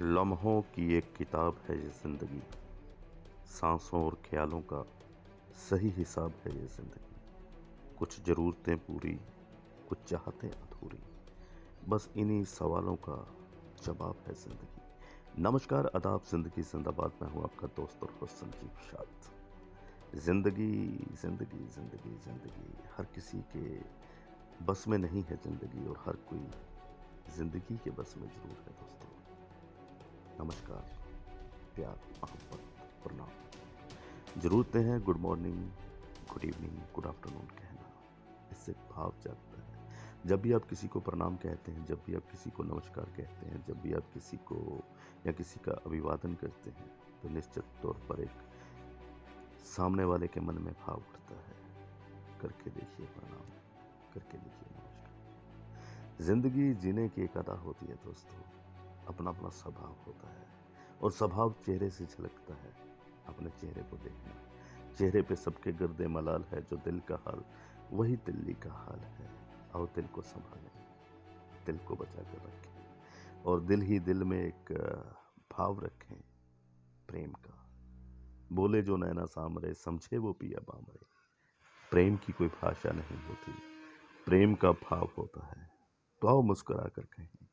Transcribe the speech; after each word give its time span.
लम्हों 0.00 0.60
की 0.74 0.94
एक 0.94 1.04
किताब 1.16 1.56
है 1.68 1.76
ये 1.76 1.88
ज़िंदगी। 1.92 2.40
सांसों 3.50 4.02
और 4.04 4.16
ख्यालों 4.24 4.60
का 4.62 4.82
सही 5.60 5.88
हिसाब 5.90 6.34
है 6.44 6.52
ये 6.52 6.66
ज़िंदगी। 6.66 7.96
कुछ 7.98 8.20
ज़रूरतें 8.26 8.76
पूरी, 8.78 9.18
कुछ 9.88 10.04
चाहतें 10.06 10.48
अधूरी। 10.50 10.98
बस 11.88 12.08
इन्हीं 12.16 12.44
सवालों 12.44 12.94
का 13.08 13.16
जवाब 13.84 14.22
है 14.28 14.34
ज़िंदगी। 14.34 15.42
नमस्कार 15.42 15.86
अदाब 15.94 16.22
ज़िंदगी 16.30 16.62
जिंदाबाद। 16.62 17.18
में 17.22 17.28
हूँ 17.30 17.42
आपका 17.44 17.66
दोस्त 17.76 18.02
और 18.02 18.14
होस्ट 18.20 18.34
संजीव 18.36 18.70
शाद 18.90 20.20
ज़िंदगी 20.20 20.72
ज़िंदगी 21.22 21.66
ज़िंदगी 21.74 22.16
ज़िंदगी 22.24 22.72
हर 22.96 23.04
किसी 23.14 23.40
के 23.56 23.66
बस 24.64 24.84
में 24.88 24.98
नहीं 24.98 25.24
है 25.30 25.36
ज़िंदगी 25.38 25.88
और 25.88 26.02
हर 26.06 26.24
कोई 26.30 26.46
ज़िंदगी 27.36 27.76
के 27.84 27.90
बस 27.90 28.14
में 28.18 28.28
ज़रूर 28.28 28.64
है 28.66 28.80
दोस्तों। 28.80 29.16
नमस्कार, 30.40 30.82
प्यार, 31.74 31.94
मोहब्बत, 32.16 32.60
प्रणाम। 33.04 34.40
ज़रूरतें 34.40 34.80
हैं 34.80 35.00
good 35.02 35.16
morning 35.16 35.56
good 36.30 36.44
evening 36.44 36.76
good 36.94 37.06
afternoon 37.06 37.46
कहना। 37.46 37.86
इससे 38.52 38.72
भाव 38.72 39.14
जागता 39.22 39.62
है। 39.62 39.78
जब 40.26 40.40
भी 40.40 40.52
आप 40.52 40.64
किसी 40.64 40.88
को 40.88 41.00
प्रणाम 41.00 41.36
कहते 41.36 41.72
हैं, 41.72 41.84
जब 41.86 42.02
भी 42.06 42.14
आप 42.14 42.30
किसी 42.30 42.50
को 42.50 42.62
नमस्कार 42.62 43.04
कहते 43.04 43.46
हैं, 43.46 43.64
जब 43.66 43.80
भी 43.80 43.94
आप 43.94 44.10
किसी 44.14 44.36
को 44.36 44.84
या 45.26 45.32
किसी 45.32 45.60
का 45.60 45.72
अभिवादन 45.86 46.34
करते 46.34 46.70
हैं 46.70 46.86
तो 47.22 47.28
निश्चित 47.28 47.64
तौर 47.82 47.96
पर 48.08 48.20
एक 48.20 48.36
सामने 49.66 50.04
वाले 50.04 50.26
के 50.26 50.40
मन 50.40 50.58
में 50.58 50.72
भाव 50.74 50.96
उठता 50.96 51.34
है। 51.34 51.56
करके 52.40 52.70
देखिए 52.70 53.06
प्रणाम, 53.06 53.50
करके 54.14 54.38
देखिए 54.38 54.76
नमस्कार। 54.76 56.24
ज़िंदगी 56.24 56.74
जीने 56.74 57.08
की 57.08 57.22
एक 57.22 57.36
अदा 57.36 57.58
होती 57.58 57.86
है 57.86 57.94
दोस्तों। 57.94 58.67
अपना 59.08 59.30
अपना 59.30 59.48
स्वभाव 59.48 59.96
होता 60.06 60.30
है 60.30 60.46
और 61.02 61.12
स्वभाव 61.12 61.54
चेहरे 61.66 61.90
से 61.90 62.06
झलकता 62.06 62.54
है। 62.54 62.74
अपने 63.26 63.50
चेहरे 63.50 63.82
को 63.82 63.96
देखना। 63.96 64.34
चेहरे 64.94 65.22
पे 65.22 65.36
सबके 65.36 65.72
गर्दे 65.72 66.06
मलाल 66.06 66.44
है, 66.44 66.62
जो 66.62 66.76
दिल 66.76 67.00
का 67.00 67.16
हाल, 67.16 67.44
वही 67.92 68.16
दिल्ली 68.16 68.54
का 68.54 68.72
हाल 68.72 68.98
है। 68.98 69.38
और 69.74 69.92
दिल 69.94 70.06
को 70.06 70.22
संभालें। 70.22 70.70
दिल 71.66 71.78
को 71.78 71.96
बचा 71.96 72.22
कर 72.22 72.38
रखें। 72.38 72.96
और 73.42 73.60
दिल 73.60 73.80
ही 73.80 74.00
दिल 74.00 74.24
में 74.24 74.40
एक 74.40 74.72
भाव 75.52 75.80
रखें। 75.80 76.20
प्रेम 77.08 77.32
का। 77.32 77.70
बोले 78.52 78.82
जो 78.82 78.96
नैना 78.96 79.24
सामरे, 79.24 79.74
समझे 79.74 80.18
वो 80.18 80.32
पिया 80.32 80.60
बामरे। 80.60 81.06
प्रेम 81.90 82.16
की 82.16 82.32
कोई 82.32 82.48
भाषा 82.48 82.90
नहीं 82.90 83.26
होती। 83.28 83.52
प्रेम 84.24 84.54
का 84.54 84.72
भाव 84.72 85.10
होता 85.18 85.46
है। 85.46 85.70
तो 86.20 86.28
आओ 86.28 86.42
मुस्कुरा 86.42 86.84
कर 86.84 87.02
कहें, 87.02 87.48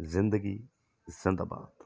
ज़िंदगी 0.00 0.70
जिंदाबाद 1.08 1.85